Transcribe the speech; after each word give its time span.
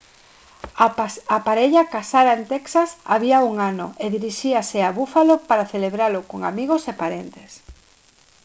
a 1.37 1.39
parella 1.47 1.83
casara 1.93 2.33
en 2.37 2.43
texas 2.53 2.89
había 3.13 3.37
un 3.51 3.55
ano 3.71 3.87
e 4.03 4.05
diríxase 4.15 4.77
a 4.81 4.95
buffalo 4.99 5.33
para 5.49 5.69
celebralo 5.73 6.19
con 6.29 6.39
amigos 6.51 6.83
e 6.91 6.93
parentes 7.03 7.51